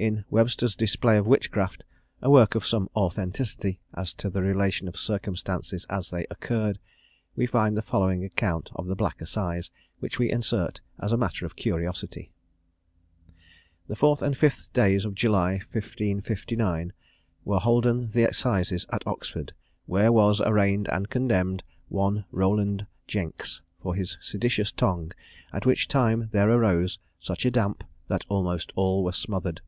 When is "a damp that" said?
27.44-28.24